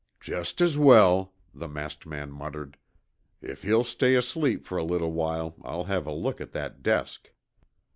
[0.19, 2.75] "Just as well," the masked man muttered.
[3.39, 7.29] "If he'll stay asleep for a little while I'll have a look at that desk."